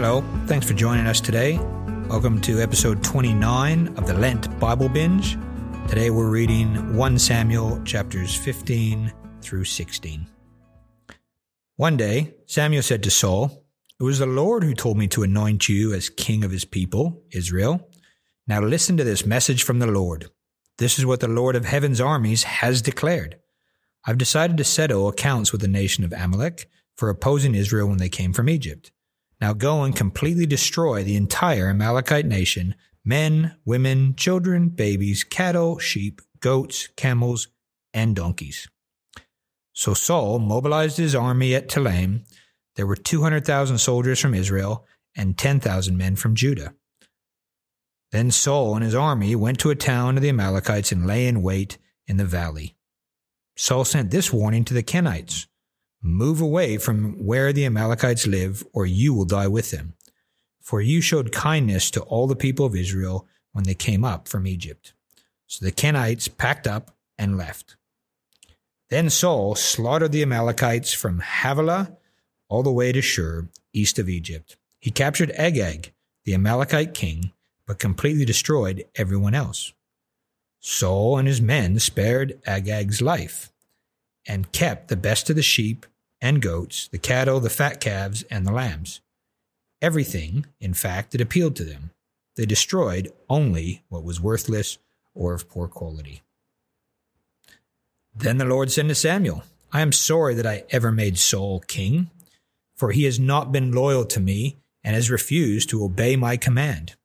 Hello, 0.00 0.22
thanks 0.46 0.64
for 0.64 0.74
joining 0.74 1.08
us 1.08 1.20
today. 1.20 1.58
Welcome 2.08 2.40
to 2.42 2.62
episode 2.62 3.02
29 3.02 3.96
of 3.98 4.06
the 4.06 4.14
Lent 4.14 4.60
Bible 4.60 4.88
Binge. 4.88 5.36
Today 5.88 6.10
we're 6.10 6.30
reading 6.30 6.94
1 6.94 7.18
Samuel 7.18 7.82
chapters 7.82 8.32
15 8.32 9.12
through 9.40 9.64
16. 9.64 10.24
One 11.74 11.96
day, 11.96 12.32
Samuel 12.46 12.84
said 12.84 13.02
to 13.02 13.10
Saul, 13.10 13.64
It 13.98 14.04
was 14.04 14.20
the 14.20 14.26
Lord 14.26 14.62
who 14.62 14.72
told 14.72 14.98
me 14.98 15.08
to 15.08 15.24
anoint 15.24 15.68
you 15.68 15.92
as 15.92 16.10
king 16.10 16.44
of 16.44 16.52
his 16.52 16.64
people, 16.64 17.20
Israel. 17.32 17.90
Now 18.46 18.60
listen 18.60 18.96
to 18.98 19.04
this 19.04 19.26
message 19.26 19.64
from 19.64 19.80
the 19.80 19.88
Lord. 19.88 20.30
This 20.76 21.00
is 21.00 21.06
what 21.06 21.18
the 21.18 21.26
Lord 21.26 21.56
of 21.56 21.64
heaven's 21.64 22.00
armies 22.00 22.44
has 22.44 22.82
declared. 22.82 23.40
I've 24.04 24.16
decided 24.16 24.58
to 24.58 24.64
settle 24.64 25.08
accounts 25.08 25.50
with 25.50 25.60
the 25.60 25.66
nation 25.66 26.04
of 26.04 26.12
Amalek 26.12 26.70
for 26.94 27.10
opposing 27.10 27.56
Israel 27.56 27.88
when 27.88 27.98
they 27.98 28.08
came 28.08 28.32
from 28.32 28.48
Egypt. 28.48 28.92
Now 29.40 29.52
go 29.52 29.82
and 29.82 29.94
completely 29.94 30.46
destroy 30.46 31.04
the 31.04 31.16
entire 31.16 31.70
Amalekite 31.70 32.26
nation 32.26 32.74
men, 33.04 33.56
women, 33.64 34.14
children, 34.16 34.68
babies, 34.68 35.24
cattle, 35.24 35.78
sheep, 35.78 36.20
goats, 36.40 36.88
camels, 36.96 37.48
and 37.94 38.14
donkeys. 38.14 38.68
So 39.72 39.94
Saul 39.94 40.40
mobilized 40.40 40.98
his 40.98 41.14
army 41.14 41.54
at 41.54 41.68
Telaim. 41.68 42.24
There 42.76 42.86
were 42.86 42.96
200,000 42.96 43.78
soldiers 43.78 44.20
from 44.20 44.34
Israel 44.34 44.84
and 45.16 45.38
10,000 45.38 45.96
men 45.96 46.16
from 46.16 46.34
Judah. 46.34 46.74
Then 48.12 48.30
Saul 48.30 48.74
and 48.74 48.84
his 48.84 48.94
army 48.94 49.34
went 49.36 49.58
to 49.60 49.70
a 49.70 49.74
town 49.74 50.16
of 50.16 50.22
the 50.22 50.30
Amalekites 50.30 50.92
and 50.92 51.06
lay 51.06 51.26
in 51.26 51.42
wait 51.42 51.78
in 52.06 52.16
the 52.16 52.24
valley. 52.24 52.74
Saul 53.56 53.84
sent 53.84 54.10
this 54.10 54.32
warning 54.32 54.64
to 54.64 54.74
the 54.74 54.82
Kenites 54.82 55.46
Move 56.02 56.40
away 56.40 56.78
from 56.78 57.24
where 57.24 57.52
the 57.52 57.66
Amalekites 57.66 58.26
live, 58.26 58.64
or 58.72 58.86
you 58.86 59.12
will 59.12 59.24
die 59.24 59.48
with 59.48 59.70
them. 59.70 59.94
For 60.60 60.80
you 60.80 61.00
showed 61.00 61.32
kindness 61.32 61.90
to 61.92 62.02
all 62.02 62.26
the 62.26 62.36
people 62.36 62.66
of 62.66 62.76
Israel 62.76 63.26
when 63.52 63.64
they 63.64 63.74
came 63.74 64.04
up 64.04 64.28
from 64.28 64.46
Egypt. 64.46 64.92
So 65.46 65.64
the 65.64 65.72
Kenites 65.72 66.28
packed 66.28 66.66
up 66.66 66.94
and 67.18 67.36
left. 67.36 67.76
Then 68.90 69.10
Saul 69.10 69.54
slaughtered 69.54 70.12
the 70.12 70.22
Amalekites 70.22 70.92
from 70.92 71.20
Havilah 71.20 71.96
all 72.48 72.62
the 72.62 72.72
way 72.72 72.92
to 72.92 73.02
Shur, 73.02 73.48
east 73.72 73.98
of 73.98 74.08
Egypt. 74.08 74.56
He 74.78 74.90
captured 74.90 75.32
Agag, 75.32 75.92
the 76.24 76.34
Amalekite 76.34 76.94
king, 76.94 77.32
but 77.66 77.78
completely 77.78 78.24
destroyed 78.24 78.84
everyone 78.94 79.34
else. 79.34 79.72
Saul 80.60 81.18
and 81.18 81.28
his 81.28 81.40
men 81.40 81.78
spared 81.78 82.40
Agag's 82.46 83.02
life 83.02 83.50
and 84.28 84.52
kept 84.52 84.88
the 84.88 84.96
best 84.96 85.30
of 85.30 85.36
the 85.36 85.42
sheep 85.42 85.86
and 86.20 86.42
goats, 86.42 86.86
the 86.88 86.98
cattle, 86.98 87.40
the 87.40 87.50
fat 87.50 87.80
calves, 87.80 88.22
and 88.24 88.46
the 88.46 88.52
lambs. 88.52 89.00
Everything, 89.80 90.46
in 90.60 90.74
fact, 90.74 91.12
that 91.12 91.20
appealed 91.20 91.56
to 91.56 91.64
them. 91.64 91.90
They 92.36 92.46
destroyed 92.46 93.10
only 93.28 93.82
what 93.88 94.04
was 94.04 94.20
worthless 94.20 94.78
or 95.14 95.34
of 95.34 95.48
poor 95.48 95.66
quality. 95.66 96.22
Then 98.14 98.38
the 98.38 98.44
Lord 98.44 98.70
said 98.70 98.86
to 98.88 98.94
Samuel, 98.94 99.44
I 99.72 99.80
am 99.80 99.92
sorry 99.92 100.34
that 100.34 100.46
I 100.46 100.64
ever 100.70 100.92
made 100.92 101.18
Saul 101.18 101.60
king, 101.60 102.10
for 102.76 102.90
he 102.90 103.04
has 103.04 103.18
not 103.18 103.52
been 103.52 103.72
loyal 103.72 104.04
to 104.06 104.20
me 104.20 104.56
and 104.82 104.94
has 104.94 105.10
refused 105.10 105.70
to 105.70 105.84
obey 105.84 106.16
my 106.16 106.36
command. 106.36 106.96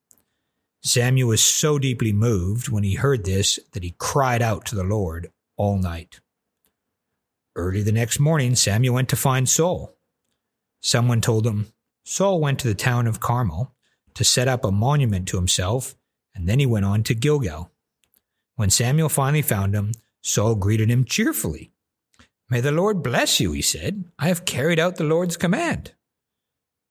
Samuel 0.81 1.29
was 1.29 1.43
so 1.43 1.79
deeply 1.79 2.11
moved 2.11 2.69
when 2.69 2.83
he 2.83 2.95
heard 2.95 3.25
this 3.25 3.59
that 3.71 3.83
he 3.83 3.95
cried 3.97 4.41
out 4.41 4.65
to 4.65 4.75
the 4.75 4.83
Lord 4.83 5.31
all 5.55 5.77
night. 5.77 6.19
Early 7.55 7.83
the 7.83 7.91
next 7.91 8.19
morning, 8.19 8.55
Samuel 8.55 8.95
went 8.95 9.09
to 9.09 9.15
find 9.15 9.47
Saul. 9.47 9.95
Someone 10.81 11.21
told 11.21 11.45
him 11.45 11.67
Saul 12.03 12.41
went 12.41 12.59
to 12.59 12.67
the 12.67 12.73
town 12.73 13.07
of 13.07 13.19
Carmel 13.19 13.75
to 14.15 14.23
set 14.23 14.47
up 14.47 14.65
a 14.65 14.71
monument 14.71 15.27
to 15.29 15.37
himself, 15.37 15.95
and 16.33 16.47
then 16.47 16.59
he 16.59 16.65
went 16.65 16.85
on 16.85 17.03
to 17.03 17.13
Gilgal. 17.13 17.71
When 18.55 18.69
Samuel 18.69 19.09
finally 19.09 19.41
found 19.41 19.75
him, 19.75 19.91
Saul 20.21 20.55
greeted 20.55 20.89
him 20.89 21.05
cheerfully. 21.05 21.71
May 22.49 22.59
the 22.59 22.71
Lord 22.71 23.03
bless 23.03 23.39
you, 23.39 23.51
he 23.51 23.61
said. 23.61 24.05
I 24.17 24.27
have 24.27 24.45
carried 24.45 24.79
out 24.79 24.95
the 24.95 25.03
Lord's 25.03 25.37
command. 25.37 25.93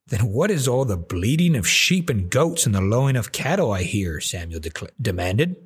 Then 0.07 0.27
what 0.27 0.51
is 0.51 0.67
all 0.67 0.85
the 0.85 0.97
bleating 0.97 1.57
of 1.57 1.69
sheep 1.69 2.11
and 2.11 2.31
goats 2.31 2.67
and 2.67 2.75
the 2.75 2.81
lowing 2.81 3.17
of 3.17 3.33
cattle 3.33 3.73
I 3.73 3.83
hear? 3.83 4.21
Samuel 4.21 4.61
demanded. 5.01 5.57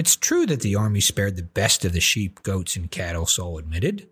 It's 0.00 0.16
true 0.16 0.46
that 0.46 0.62
the 0.62 0.76
army 0.76 1.00
spared 1.00 1.36
the 1.36 1.42
best 1.42 1.84
of 1.84 1.92
the 1.92 2.00
sheep, 2.00 2.42
goats, 2.42 2.74
and 2.74 2.90
cattle, 2.90 3.26
Saul 3.26 3.58
admitted, 3.58 4.08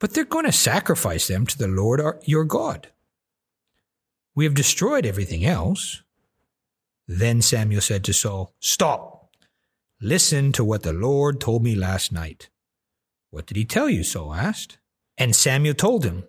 but 0.00 0.14
they're 0.14 0.24
going 0.24 0.46
to 0.46 0.52
sacrifice 0.52 1.26
them 1.26 1.44
to 1.44 1.58
the 1.58 1.68
Lord 1.68 2.00
our, 2.00 2.18
your 2.24 2.44
God. 2.44 2.88
We 4.34 4.44
have 4.44 4.54
destroyed 4.54 5.04
everything 5.04 5.44
else. 5.44 6.02
Then 7.06 7.42
Samuel 7.42 7.82
said 7.82 8.04
to 8.04 8.14
Saul, 8.14 8.54
Stop! 8.58 9.36
Listen 10.00 10.50
to 10.52 10.64
what 10.64 10.82
the 10.82 10.94
Lord 10.94 11.42
told 11.42 11.62
me 11.62 11.74
last 11.74 12.10
night. 12.10 12.48
What 13.28 13.44
did 13.44 13.58
he 13.58 13.66
tell 13.66 13.90
you? 13.90 14.02
Saul 14.02 14.32
asked. 14.32 14.78
And 15.18 15.36
Samuel 15.36 15.74
told 15.74 16.06
him, 16.06 16.24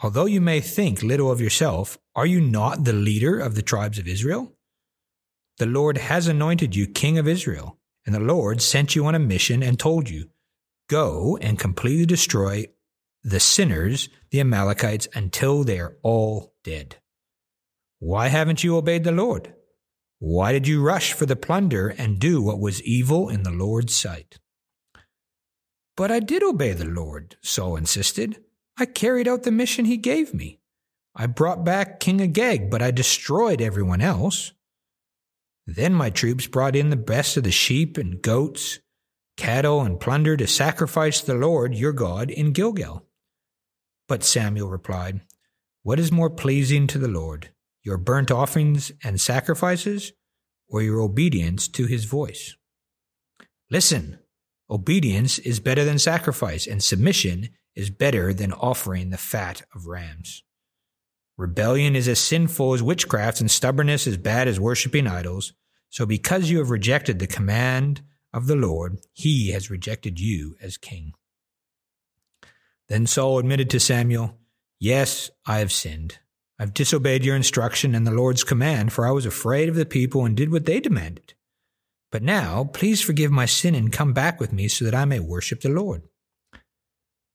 Although 0.00 0.26
you 0.26 0.40
may 0.40 0.60
think 0.60 1.02
little 1.02 1.32
of 1.32 1.40
yourself, 1.40 1.98
are 2.14 2.26
you 2.26 2.40
not 2.40 2.84
the 2.84 2.92
leader 2.92 3.40
of 3.40 3.56
the 3.56 3.62
tribes 3.62 3.98
of 3.98 4.06
Israel? 4.06 4.52
The 5.56 5.66
Lord 5.66 5.98
has 5.98 6.28
anointed 6.28 6.76
you 6.76 6.86
king 6.86 7.18
of 7.18 7.26
Israel. 7.26 7.80
And 8.04 8.14
the 8.14 8.20
Lord 8.20 8.60
sent 8.60 8.96
you 8.96 9.06
on 9.06 9.14
a 9.14 9.20
mission 9.20 9.62
and 9.62 9.78
told 9.78 10.08
you, 10.08 10.28
Go 10.88 11.38
and 11.40 11.58
completely 11.58 12.06
destroy 12.06 12.66
the 13.22 13.40
sinners, 13.40 14.08
the 14.30 14.40
Amalekites, 14.40 15.08
until 15.14 15.64
they 15.64 15.78
are 15.78 15.96
all 16.02 16.54
dead. 16.64 16.96
Why 18.00 18.28
haven't 18.28 18.64
you 18.64 18.76
obeyed 18.76 19.04
the 19.04 19.12
Lord? 19.12 19.54
Why 20.18 20.52
did 20.52 20.68
you 20.68 20.82
rush 20.82 21.12
for 21.12 21.26
the 21.26 21.36
plunder 21.36 21.88
and 21.88 22.18
do 22.18 22.42
what 22.42 22.60
was 22.60 22.82
evil 22.82 23.28
in 23.28 23.42
the 23.42 23.50
Lord's 23.50 23.94
sight? 23.94 24.38
But 25.96 26.10
I 26.10 26.20
did 26.20 26.42
obey 26.42 26.72
the 26.72 26.84
Lord, 26.84 27.36
Saul 27.42 27.76
insisted. 27.76 28.42
I 28.76 28.86
carried 28.86 29.28
out 29.28 29.42
the 29.42 29.50
mission 29.50 29.84
he 29.84 29.96
gave 29.96 30.32
me. 30.32 30.60
I 31.14 31.26
brought 31.26 31.64
back 31.64 32.00
King 32.00 32.20
Agag, 32.22 32.70
but 32.70 32.80
I 32.80 32.90
destroyed 32.90 33.60
everyone 33.60 34.00
else. 34.00 34.52
Then 35.66 35.94
my 35.94 36.10
troops 36.10 36.46
brought 36.46 36.74
in 36.74 36.90
the 36.90 36.96
best 36.96 37.36
of 37.36 37.44
the 37.44 37.50
sheep 37.50 37.96
and 37.96 38.20
goats, 38.20 38.80
cattle, 39.36 39.82
and 39.82 40.00
plunder 40.00 40.36
to 40.36 40.46
sacrifice 40.46 41.20
the 41.20 41.34
Lord 41.34 41.74
your 41.74 41.92
God 41.92 42.30
in 42.30 42.52
Gilgal. 42.52 43.06
But 44.08 44.24
Samuel 44.24 44.68
replied, 44.68 45.20
What 45.82 45.98
is 45.98 46.10
more 46.10 46.30
pleasing 46.30 46.86
to 46.88 46.98
the 46.98 47.08
Lord, 47.08 47.50
your 47.82 47.96
burnt 47.96 48.30
offerings 48.30 48.92
and 49.04 49.20
sacrifices, 49.20 50.12
or 50.68 50.82
your 50.82 51.00
obedience 51.00 51.68
to 51.68 51.86
his 51.86 52.04
voice? 52.04 52.56
Listen, 53.70 54.18
obedience 54.68 55.38
is 55.38 55.60
better 55.60 55.84
than 55.84 55.98
sacrifice, 55.98 56.66
and 56.66 56.82
submission 56.82 57.50
is 57.74 57.88
better 57.90 58.34
than 58.34 58.52
offering 58.52 59.10
the 59.10 59.16
fat 59.16 59.62
of 59.74 59.86
rams. 59.86 60.42
Rebellion 61.42 61.96
is 61.96 62.06
as 62.06 62.20
sinful 62.20 62.72
as 62.72 62.84
witchcraft, 62.84 63.40
and 63.40 63.50
stubbornness 63.50 64.06
as 64.06 64.16
bad 64.16 64.46
as 64.46 64.60
worshipping 64.60 65.08
idols. 65.08 65.52
So, 65.90 66.06
because 66.06 66.48
you 66.48 66.58
have 66.58 66.70
rejected 66.70 67.18
the 67.18 67.26
command 67.26 68.00
of 68.32 68.46
the 68.46 68.54
Lord, 68.54 69.00
he 69.12 69.50
has 69.50 69.68
rejected 69.68 70.20
you 70.20 70.54
as 70.62 70.76
king. 70.76 71.14
Then 72.88 73.08
Saul 73.08 73.40
admitted 73.40 73.70
to 73.70 73.80
Samuel, 73.80 74.38
Yes, 74.78 75.30
I 75.44 75.58
have 75.58 75.72
sinned. 75.72 76.18
I've 76.60 76.74
disobeyed 76.74 77.24
your 77.24 77.34
instruction 77.34 77.96
and 77.96 78.06
the 78.06 78.12
Lord's 78.12 78.44
command, 78.44 78.92
for 78.92 79.04
I 79.04 79.10
was 79.10 79.26
afraid 79.26 79.68
of 79.68 79.74
the 79.74 79.84
people 79.84 80.24
and 80.24 80.36
did 80.36 80.52
what 80.52 80.64
they 80.64 80.78
demanded. 80.78 81.34
But 82.12 82.22
now, 82.22 82.70
please 82.72 83.02
forgive 83.02 83.32
my 83.32 83.46
sin 83.46 83.74
and 83.74 83.92
come 83.92 84.12
back 84.12 84.38
with 84.38 84.52
me 84.52 84.68
so 84.68 84.84
that 84.84 84.94
I 84.94 85.06
may 85.06 85.18
worship 85.18 85.60
the 85.60 85.70
Lord. 85.70 86.02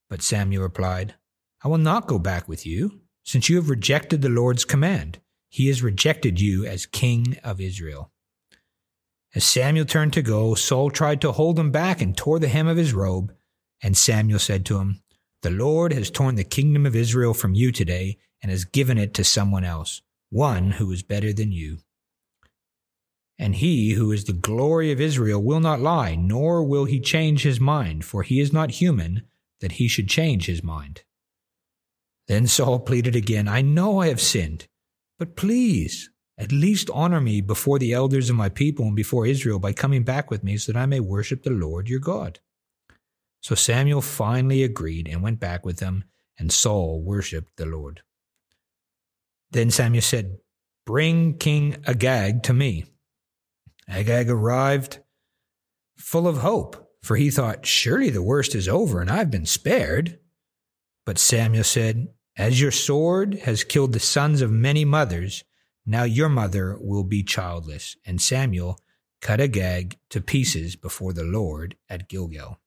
But 0.10 0.22
Samuel 0.22 0.64
replied, 0.64 1.16
I 1.62 1.68
will 1.68 1.78
not 1.78 2.08
go 2.08 2.18
back 2.18 2.48
with 2.48 2.66
you. 2.66 3.02
Since 3.28 3.50
you 3.50 3.58
have 3.58 3.70
rejected 3.70 4.22
the 4.22 4.30
Lord's 4.30 4.64
command, 4.64 5.20
he 5.50 5.68
has 5.68 5.84
rejected 5.84 6.40
you 6.40 6.66
as 6.66 6.86
king 6.86 7.38
of 7.44 7.60
Israel. 7.60 8.10
As 9.36 9.44
Samuel 9.44 9.84
turned 9.84 10.14
to 10.14 10.22
go, 10.22 10.56
Saul 10.56 10.90
tried 10.90 11.20
to 11.20 11.34
hold 11.34 11.60
him 11.60 11.70
back 11.70 12.02
and 12.02 12.16
tore 12.16 12.40
the 12.40 12.48
hem 12.48 12.68
of 12.68 12.78
his 12.78 12.94
robe. 12.94 13.36
And 13.84 13.98
Samuel 13.98 14.40
said 14.40 14.66
to 14.68 14.78
him, 14.78 15.02
The 15.42 15.50
Lord 15.50 15.92
has 15.92 16.10
torn 16.10 16.36
the 16.36 16.46
kingdom 16.46 16.86
of 16.86 16.96
Israel 16.96 17.34
from 17.34 17.54
you 17.54 17.74
today 17.74 18.18
and 18.42 18.50
has 18.50 18.64
given 18.64 18.98
it 18.98 19.14
to 19.16 19.26
someone 19.26 19.66
else, 19.66 20.02
one 20.30 20.72
who 20.72 20.90
is 20.94 21.04
better 21.04 21.34
than 21.34 21.52
you. 21.52 21.80
And 23.38 23.56
he 23.56 23.92
who 23.92 24.10
is 24.14 24.24
the 24.24 24.32
glory 24.32 24.90
of 24.94 25.02
Israel 25.02 25.44
will 25.44 25.60
not 25.60 25.82
lie, 25.82 26.16
nor 26.16 26.64
will 26.64 26.86
he 26.86 27.02
change 27.02 27.44
his 27.44 27.60
mind, 27.60 28.06
for 28.06 28.24
he 28.24 28.40
is 28.40 28.54
not 28.54 28.72
human 28.72 29.24
that 29.60 29.74
he 29.74 29.90
should 29.90 30.08
change 30.08 30.46
his 30.46 30.64
mind. 30.64 31.04
Then 32.28 32.48
Saul 32.48 32.80
pleaded 32.80 33.16
again, 33.16 33.48
I 33.48 33.62
know 33.62 34.02
I 34.02 34.08
have 34.08 34.22
sinned, 34.22 34.68
but 35.18 35.36
please, 35.36 36.10
at 36.38 36.52
least 36.52 36.90
honor 36.94 37.22
me 37.22 37.42
before 37.42 37.80
the 37.80 37.94
elders 37.94 38.30
of 38.30 38.36
my 38.36 38.50
people 38.50 38.86
and 38.86 38.96
before 38.96 39.26
Israel 39.26 39.60
by 39.60 39.74
coming 39.74 40.04
back 40.04 40.30
with 40.30 40.44
me 40.44 40.58
so 40.58 40.72
that 40.72 40.80
I 40.80 40.86
may 40.86 41.00
worship 41.00 41.44
the 41.44 41.50
Lord 41.50 41.90
your 41.90 42.00
God. 42.00 42.40
So 43.42 43.56
Samuel 43.56 44.02
finally 44.02 44.64
agreed 44.64 45.08
and 45.08 45.24
went 45.24 45.40
back 45.40 45.66
with 45.66 45.78
them, 45.78 46.04
and 46.38 46.52
Saul 46.52 47.02
worshipped 47.02 47.56
the 47.58 47.66
Lord. 47.66 48.02
Then 49.52 49.72
Samuel 49.72 50.02
said, 50.02 50.38
Bring 50.86 51.38
King 51.38 51.78
Agag 51.88 52.44
to 52.44 52.54
me. 52.54 52.86
Agag 53.88 54.30
arrived 54.30 55.00
full 55.98 56.28
of 56.28 56.40
hope, 56.40 56.92
for 57.02 57.16
he 57.16 57.30
thought, 57.30 57.66
Surely 57.66 58.10
the 58.10 58.22
worst 58.22 58.54
is 58.54 58.68
over 58.68 59.00
and 59.00 59.10
I've 59.10 59.32
been 59.32 59.46
spared. 59.46 60.20
But 61.06 61.18
Samuel 61.18 61.64
said, 61.64 62.10
As 62.38 62.62
your 62.62 62.72
sword 62.72 63.40
has 63.46 63.64
killed 63.64 63.94
the 63.94 64.00
sons 64.00 64.44
of 64.44 64.52
many 64.52 64.86
mothers, 64.86 65.44
now 65.88 66.04
your 66.04 66.30
mother 66.30 66.78
will 66.80 67.04
be 67.04 67.24
childless. 67.24 67.96
And 68.06 68.22
Samuel 68.22 68.80
cut 69.22 69.42
Agag 69.42 69.98
to 70.12 70.22
pieces 70.22 70.76
before 70.76 71.14
the 71.14 71.24
Lord 71.24 71.76
at 71.90 72.08
Gilgal. 72.08 72.60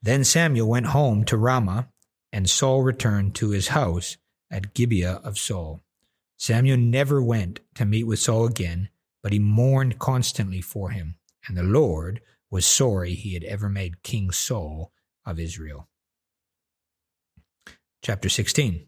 Then 0.00 0.22
Samuel 0.22 0.68
went 0.68 0.86
home 0.86 1.24
to 1.24 1.36
Ramah, 1.36 1.88
and 2.32 2.48
Saul 2.48 2.82
returned 2.82 3.34
to 3.36 3.50
his 3.50 3.68
house 3.68 4.16
at 4.48 4.74
Gibeah 4.74 5.20
of 5.24 5.38
Saul. 5.38 5.80
Samuel 6.36 6.76
never 6.76 7.20
went 7.20 7.60
to 7.74 7.84
meet 7.84 8.04
with 8.04 8.20
Saul 8.20 8.46
again, 8.46 8.90
but 9.24 9.32
he 9.32 9.40
mourned 9.40 9.98
constantly 9.98 10.60
for 10.60 10.90
him, 10.90 11.16
and 11.48 11.56
the 11.56 11.64
Lord 11.64 12.20
was 12.48 12.64
sorry 12.64 13.14
he 13.14 13.34
had 13.34 13.42
ever 13.42 13.68
made 13.68 14.04
King 14.04 14.30
Saul 14.30 14.92
of 15.24 15.40
Israel. 15.40 15.88
Chapter 18.02 18.28
16 18.28 18.86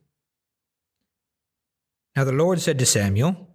Now 2.18 2.24
the 2.24 2.32
Lord 2.32 2.60
said 2.60 2.80
to 2.80 2.84
Samuel, 2.84 3.54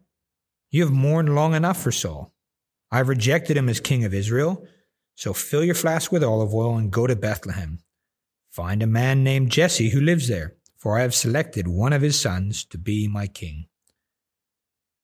You 0.72 0.86
have 0.86 0.94
mourned 0.94 1.36
long 1.36 1.54
enough 1.54 1.84
for 1.84 1.92
Saul. 1.92 2.34
I 2.90 3.00
have 3.00 3.10
rejected 3.10 3.58
him 3.58 3.68
as 3.68 3.82
king 3.82 4.06
of 4.06 4.14
Israel, 4.14 4.66
so 5.16 5.34
fill 5.34 5.66
your 5.66 5.76
flask 5.76 6.14
with 6.14 6.24
olive 6.24 6.54
oil 6.54 6.78
and 6.78 6.90
go 6.90 7.06
to 7.06 7.14
Bethlehem. 7.18 7.80
Find 8.52 8.82
a 8.82 8.88
man 8.88 9.22
named 9.22 9.52
Jesse 9.52 9.90
who 9.90 10.00
lives 10.00 10.30
there, 10.30 10.56
for 10.78 10.98
I 10.98 11.02
have 11.02 11.14
selected 11.14 11.68
one 11.68 11.92
of 11.92 12.02
his 12.02 12.18
sons 12.18 12.64
to 12.68 12.78
be 12.78 13.06
my 13.06 13.28
king. 13.28 13.66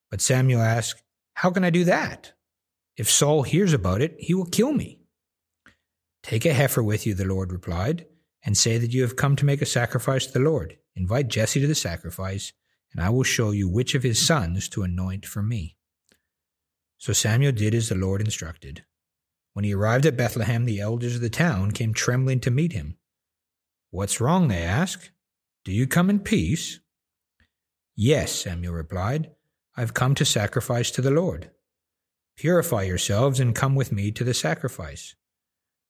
But 0.09 0.21
Samuel 0.21 0.61
asked, 0.61 1.03
How 1.33 1.51
can 1.51 1.65
I 1.65 1.69
do 1.69 1.83
that? 1.83 2.31
If 2.95 3.09
Saul 3.09 3.43
hears 3.43 3.73
about 3.73 4.01
it, 4.01 4.15
he 4.19 4.33
will 4.33 4.45
kill 4.45 4.71
me. 4.71 5.01
Take 6.23 6.45
a 6.45 6.53
heifer 6.53 6.81
with 6.81 7.05
you, 7.05 7.13
the 7.13 7.25
Lord 7.25 7.51
replied, 7.51 8.05
and 8.41 8.57
say 8.57 8.77
that 8.77 8.93
you 8.93 9.01
have 9.01 9.17
come 9.17 9.35
to 9.35 9.45
make 9.45 9.61
a 9.61 9.65
sacrifice 9.65 10.27
to 10.27 10.31
the 10.31 10.39
Lord. 10.39 10.77
Invite 10.95 11.27
Jesse 11.27 11.59
to 11.59 11.67
the 11.67 11.75
sacrifice, 11.75 12.53
and 12.91 13.03
I 13.03 13.09
will 13.09 13.23
show 13.23 13.51
you 13.51 13.69
which 13.69 13.95
of 13.95 14.03
his 14.03 14.25
sons 14.25 14.67
to 14.69 14.83
anoint 14.83 15.25
for 15.25 15.43
me. 15.43 15.75
So 16.97 17.13
Samuel 17.13 17.51
did 17.51 17.73
as 17.73 17.89
the 17.89 17.95
Lord 17.95 18.21
instructed. 18.21 18.83
When 19.53 19.65
he 19.65 19.73
arrived 19.73 20.05
at 20.05 20.17
Bethlehem, 20.17 20.65
the 20.65 20.79
elders 20.79 21.15
of 21.15 21.21
the 21.21 21.29
town 21.29 21.71
came 21.71 21.93
trembling 21.93 22.39
to 22.41 22.51
meet 22.51 22.73
him. 22.73 22.97
What's 23.91 24.21
wrong? 24.21 24.47
they 24.47 24.63
asked. 24.63 25.11
Do 25.65 25.71
you 25.71 25.87
come 25.87 26.09
in 26.09 26.19
peace? 26.19 26.79
Yes, 27.95 28.31
Samuel 28.31 28.73
replied. 28.73 29.31
I've 29.75 29.93
come 29.93 30.15
to 30.15 30.25
sacrifice 30.25 30.91
to 30.91 31.01
the 31.01 31.11
Lord. 31.11 31.51
Purify 32.37 32.83
yourselves 32.83 33.39
and 33.39 33.55
come 33.55 33.75
with 33.75 33.91
me 33.91 34.11
to 34.11 34.23
the 34.23 34.33
sacrifice. 34.33 35.15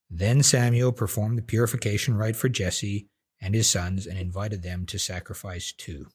Then 0.10 0.42
Samuel 0.42 0.92
performed 0.92 1.38
the 1.38 1.44
purification 1.44 2.18
rite 2.18 2.36
for 2.36 2.50
Jesse 2.50 3.08
and 3.40 3.54
his 3.54 3.70
sons 3.70 4.08
and 4.08 4.18
invited 4.18 4.64
them 4.64 4.86
to 4.88 4.98
sacrifice 4.98 5.72
too. 5.72 6.08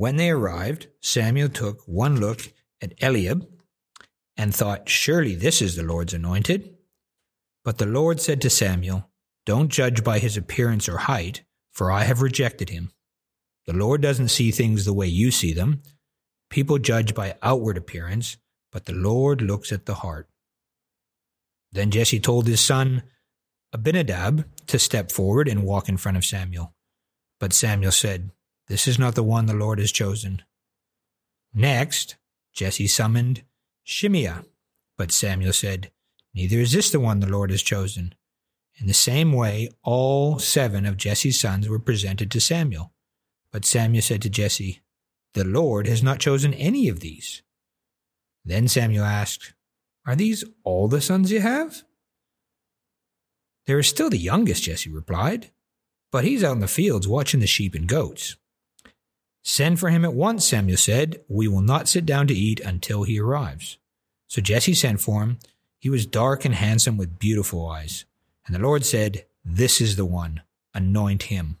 When 0.00 0.16
they 0.16 0.30
arrived, 0.30 0.86
Samuel 1.02 1.50
took 1.50 1.86
one 1.86 2.20
look 2.20 2.54
at 2.80 2.94
Eliab 3.02 3.46
and 4.34 4.54
thought, 4.54 4.88
Surely 4.88 5.34
this 5.34 5.60
is 5.60 5.76
the 5.76 5.82
Lord's 5.82 6.14
anointed. 6.14 6.74
But 7.66 7.76
the 7.76 7.84
Lord 7.84 8.18
said 8.18 8.40
to 8.40 8.48
Samuel, 8.48 9.10
Don't 9.44 9.68
judge 9.68 10.02
by 10.02 10.18
his 10.18 10.38
appearance 10.38 10.88
or 10.88 10.96
height, 10.96 11.42
for 11.70 11.92
I 11.92 12.04
have 12.04 12.22
rejected 12.22 12.70
him. 12.70 12.92
The 13.66 13.74
Lord 13.74 14.00
doesn't 14.00 14.28
see 14.28 14.50
things 14.50 14.86
the 14.86 14.94
way 14.94 15.06
you 15.06 15.30
see 15.30 15.52
them. 15.52 15.82
People 16.48 16.78
judge 16.78 17.14
by 17.14 17.36
outward 17.42 17.76
appearance, 17.76 18.38
but 18.72 18.86
the 18.86 18.94
Lord 18.94 19.42
looks 19.42 19.70
at 19.70 19.84
the 19.84 19.96
heart. 19.96 20.30
Then 21.72 21.90
Jesse 21.90 22.20
told 22.20 22.46
his 22.46 22.62
son 22.62 23.02
Abinadab 23.74 24.46
to 24.68 24.78
step 24.78 25.12
forward 25.12 25.46
and 25.46 25.62
walk 25.62 25.90
in 25.90 25.98
front 25.98 26.16
of 26.16 26.24
Samuel. 26.24 26.72
But 27.38 27.52
Samuel 27.52 27.92
said, 27.92 28.30
This 28.70 28.86
is 28.86 29.00
not 29.00 29.16
the 29.16 29.24
one 29.24 29.46
the 29.46 29.52
Lord 29.52 29.80
has 29.80 29.90
chosen. 29.90 30.42
Next, 31.52 32.14
Jesse 32.52 32.86
summoned 32.86 33.42
Shimea. 33.82 34.44
But 34.96 35.10
Samuel 35.10 35.52
said, 35.52 35.90
Neither 36.34 36.60
is 36.60 36.70
this 36.70 36.88
the 36.88 37.00
one 37.00 37.18
the 37.18 37.26
Lord 37.26 37.50
has 37.50 37.62
chosen. 37.62 38.14
In 38.76 38.86
the 38.86 38.94
same 38.94 39.32
way, 39.32 39.70
all 39.82 40.38
seven 40.38 40.86
of 40.86 40.96
Jesse's 40.96 41.40
sons 41.40 41.68
were 41.68 41.80
presented 41.80 42.30
to 42.30 42.40
Samuel. 42.40 42.92
But 43.50 43.64
Samuel 43.64 44.02
said 44.02 44.22
to 44.22 44.30
Jesse, 44.30 44.82
The 45.34 45.42
Lord 45.42 45.88
has 45.88 46.00
not 46.00 46.20
chosen 46.20 46.54
any 46.54 46.88
of 46.88 47.00
these. 47.00 47.42
Then 48.44 48.68
Samuel 48.68 49.04
asked, 49.04 49.52
Are 50.06 50.14
these 50.14 50.44
all 50.62 50.86
the 50.86 51.00
sons 51.00 51.32
you 51.32 51.40
have? 51.40 51.82
There 53.66 53.80
is 53.80 53.88
still 53.88 54.10
the 54.10 54.16
youngest, 54.16 54.62
Jesse 54.62 54.90
replied, 54.90 55.50
but 56.12 56.22
he's 56.22 56.44
out 56.44 56.52
in 56.52 56.60
the 56.60 56.68
fields 56.68 57.08
watching 57.08 57.40
the 57.40 57.48
sheep 57.48 57.74
and 57.74 57.88
goats. 57.88 58.36
Send 59.42 59.80
for 59.80 59.88
him 59.88 60.04
at 60.04 60.14
once, 60.14 60.46
Samuel 60.46 60.76
said. 60.76 61.20
We 61.28 61.48
will 61.48 61.62
not 61.62 61.88
sit 61.88 62.04
down 62.04 62.26
to 62.26 62.34
eat 62.34 62.60
until 62.60 63.04
he 63.04 63.18
arrives. 63.18 63.78
So 64.28 64.40
Jesse 64.40 64.74
sent 64.74 65.00
for 65.00 65.22
him. 65.22 65.38
He 65.78 65.88
was 65.88 66.06
dark 66.06 66.44
and 66.44 66.54
handsome 66.54 66.96
with 66.96 67.18
beautiful 67.18 67.66
eyes. 67.66 68.04
And 68.46 68.54
the 68.54 68.60
Lord 68.60 68.84
said, 68.84 69.24
This 69.44 69.80
is 69.80 69.96
the 69.96 70.04
one. 70.04 70.42
Anoint 70.74 71.24
him. 71.24 71.58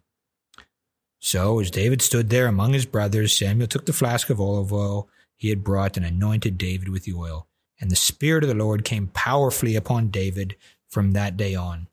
So 1.18 1.58
as 1.60 1.70
David 1.70 2.02
stood 2.02 2.30
there 2.30 2.46
among 2.46 2.72
his 2.72 2.86
brothers, 2.86 3.36
Samuel 3.36 3.68
took 3.68 3.86
the 3.86 3.92
flask 3.92 4.30
of 4.30 4.40
olive 4.40 4.72
oil 4.72 5.08
he 5.36 5.48
had 5.48 5.64
brought 5.64 5.96
and 5.96 6.04
anointed 6.04 6.58
David 6.58 6.90
with 6.90 7.04
the 7.04 7.14
oil. 7.14 7.46
And 7.80 7.90
the 7.90 7.96
Spirit 7.96 8.44
of 8.44 8.48
the 8.48 8.54
Lord 8.54 8.84
came 8.84 9.08
powerfully 9.08 9.74
upon 9.74 10.08
David 10.08 10.54
from 10.86 11.12
that 11.12 11.38
day 11.38 11.54
on. 11.54 11.88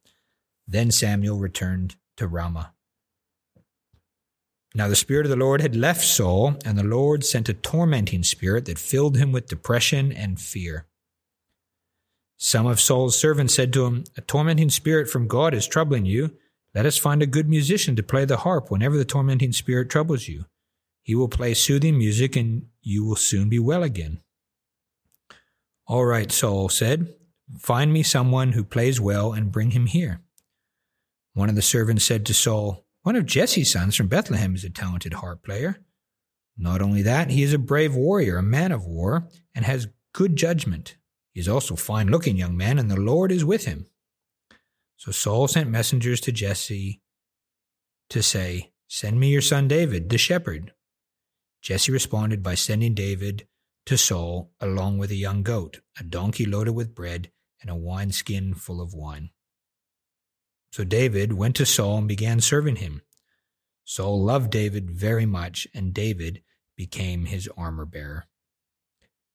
Then 0.67 0.91
Samuel 0.91 1.37
returned 1.37 1.95
to 2.17 2.27
Ramah. 2.27 2.73
Now 4.75 4.87
the 4.87 4.95
Spirit 4.95 5.25
of 5.25 5.29
the 5.29 5.35
Lord 5.35 5.61
had 5.61 5.75
left 5.75 6.03
Saul, 6.03 6.55
and 6.65 6.77
the 6.77 6.83
Lord 6.83 7.23
sent 7.23 7.49
a 7.49 7.53
tormenting 7.53 8.23
spirit 8.23 8.65
that 8.65 8.77
filled 8.77 9.17
him 9.17 9.31
with 9.31 9.47
depression 9.47 10.11
and 10.11 10.39
fear. 10.39 10.85
Some 12.37 12.67
of 12.67 12.79
Saul's 12.79 13.17
servants 13.17 13.55
said 13.55 13.73
to 13.73 13.85
him, 13.85 14.03
A 14.15 14.21
tormenting 14.21 14.69
spirit 14.69 15.09
from 15.09 15.27
God 15.27 15.53
is 15.53 15.67
troubling 15.67 16.05
you. 16.05 16.37
Let 16.75 16.85
us 16.85 16.97
find 16.97 17.23
a 17.23 17.27
good 17.27 17.49
musician 17.49 17.95
to 17.95 18.03
play 18.03 18.25
the 18.25 18.37
harp 18.37 18.69
whenever 18.69 18.97
the 18.97 19.05
tormenting 19.05 19.53
spirit 19.53 19.89
troubles 19.89 20.27
you. 20.27 20.45
He 21.01 21.15
will 21.15 21.29
play 21.29 21.53
soothing 21.53 21.97
music, 21.97 22.35
and 22.35 22.67
you 22.81 23.03
will 23.03 23.15
soon 23.15 23.49
be 23.49 23.57
well 23.57 23.81
again. 23.81 24.19
All 25.87 26.05
right, 26.05 26.31
Saul 26.31 26.69
said, 26.69 27.15
Find 27.57 27.91
me 27.93 28.03
someone 28.03 28.51
who 28.51 28.63
plays 28.63 28.99
well 28.99 29.31
and 29.31 29.51
bring 29.51 29.71
him 29.71 29.85
here. 29.87 30.19
One 31.33 31.49
of 31.49 31.55
the 31.55 31.61
servants 31.61 32.03
said 32.03 32.25
to 32.25 32.33
Saul, 32.33 32.85
One 33.07 33.15
of 33.15 33.25
Jesse's 33.25 33.71
sons 33.71 33.95
from 33.95 34.09
Bethlehem 34.09 34.53
is 34.53 34.65
a 34.65 34.69
talented 34.69 35.13
harp 35.13 35.41
player. 35.41 35.79
Not 36.57 36.81
only 36.81 37.03
that, 37.03 37.29
he 37.29 37.41
is 37.41 37.53
a 37.53 37.57
brave 37.57 37.95
warrior, 37.95 38.35
a 38.35 38.43
man 38.43 38.73
of 38.73 38.85
war, 38.85 39.29
and 39.55 39.63
has 39.63 39.87
good 40.13 40.35
judgment. 40.35 40.97
He 41.31 41.39
is 41.39 41.47
also 41.47 41.75
a 41.75 41.77
fine 41.77 42.07
looking 42.07 42.35
young 42.35 42.57
man, 42.57 42.77
and 42.77 42.91
the 42.91 42.99
Lord 42.99 43.31
is 43.31 43.45
with 43.45 43.63
him. 43.63 43.85
So 44.97 45.13
Saul 45.13 45.47
sent 45.47 45.69
messengers 45.69 46.19
to 46.19 46.33
Jesse 46.33 47.01
to 48.09 48.21
say, 48.21 48.73
Send 48.89 49.21
me 49.21 49.29
your 49.29 49.41
son 49.41 49.69
David, 49.69 50.09
the 50.09 50.17
shepherd. 50.17 50.73
Jesse 51.61 51.93
responded 51.93 52.43
by 52.43 52.55
sending 52.55 52.93
David 52.93 53.47
to 53.85 53.97
Saul 53.97 54.51
along 54.59 54.97
with 54.97 55.11
a 55.11 55.15
young 55.15 55.43
goat, 55.43 55.79
a 55.97 56.03
donkey 56.03 56.45
loaded 56.45 56.75
with 56.75 56.93
bread, 56.93 57.31
and 57.61 57.69
a 57.69 57.75
wineskin 57.75 58.53
full 58.53 58.81
of 58.81 58.93
wine. 58.93 59.29
So 60.71 60.83
David 60.83 61.33
went 61.33 61.55
to 61.55 61.65
Saul 61.65 61.99
and 61.99 62.07
began 62.07 62.39
serving 62.39 62.77
him. 62.77 63.01
Saul 63.83 64.21
loved 64.21 64.51
David 64.51 64.91
very 64.91 65.25
much, 65.25 65.67
and 65.73 65.93
David 65.93 66.41
became 66.75 67.25
his 67.25 67.49
armor 67.57 67.85
bearer. 67.85 68.27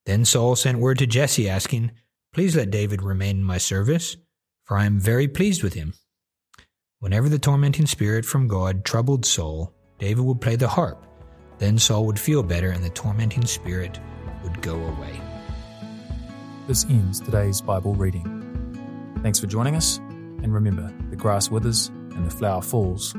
Then 0.04 0.24
Saul 0.24 0.56
sent 0.56 0.78
word 0.78 0.98
to 0.98 1.06
Jesse, 1.06 1.48
asking, 1.48 1.92
Please 2.32 2.56
let 2.56 2.70
David 2.70 3.02
remain 3.02 3.38
in 3.38 3.44
my 3.44 3.58
service, 3.58 4.16
for 4.64 4.76
I 4.76 4.86
am 4.86 4.98
very 4.98 5.28
pleased 5.28 5.62
with 5.62 5.74
him. 5.74 5.94
Whenever 6.98 7.28
the 7.28 7.38
tormenting 7.38 7.86
spirit 7.86 8.24
from 8.24 8.48
God 8.48 8.84
troubled 8.84 9.24
Saul, 9.24 9.74
David 9.98 10.24
would 10.24 10.40
play 10.40 10.56
the 10.56 10.68
harp. 10.68 11.04
Then 11.58 11.78
Saul 11.78 12.06
would 12.06 12.18
feel 12.18 12.42
better, 12.42 12.70
and 12.70 12.82
the 12.82 12.90
tormenting 12.90 13.46
spirit 13.46 13.98
would 14.42 14.60
go 14.62 14.74
away. 14.74 15.20
This 16.66 16.84
ends 16.84 17.20
today's 17.20 17.60
Bible 17.60 17.94
reading. 17.94 19.18
Thanks 19.22 19.38
for 19.38 19.46
joining 19.46 19.76
us. 19.76 20.00
And 20.42 20.52
remember, 20.52 20.92
the 21.10 21.16
grass 21.16 21.50
withers 21.50 21.88
and 21.88 22.26
the 22.26 22.30
flower 22.30 22.62
falls, 22.62 23.14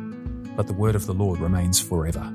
but 0.56 0.68
the 0.68 0.74
word 0.74 0.96
of 0.96 1.06
the 1.06 1.14
Lord 1.14 1.40
remains 1.40 1.80
forever. 1.80 2.32